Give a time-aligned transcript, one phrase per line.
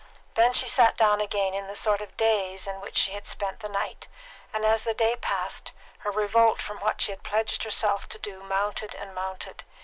[0.33, 3.59] Then she sat down again in the sort of daze in which she had spent
[3.59, 4.07] the night,
[4.51, 8.41] and as the day passed, her revolt from what she had pledged herself to do
[8.41, 9.63] mounted and mounted.